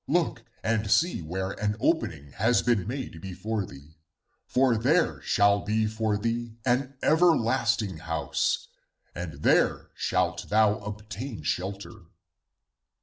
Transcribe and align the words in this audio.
Look 0.07 0.41
and 0.63 0.89
see 0.89 1.21
where 1.21 1.51
an 1.63 1.75
opening 1.79 2.31
has 2.31 2.63
been 2.63 2.87
made 2.87 3.21
before 3.21 3.67
thee, 3.67 3.99
for 4.47 4.75
there 4.75 5.21
shall 5.21 5.59
be 5.59 5.85
for 5.85 6.17
thee 6.17 6.57
an 6.65 6.97
ever 7.03 7.37
lasting 7.37 7.99
house, 7.99 8.67
and 9.13 9.43
there 9.43 9.91
shalt 9.93 10.49
thou 10.49 10.79
obtain 10.79 11.43
shelter.' 11.43 12.05